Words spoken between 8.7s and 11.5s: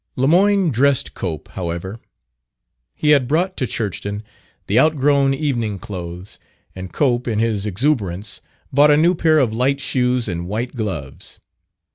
bought a new pair of light shoes and white gloves.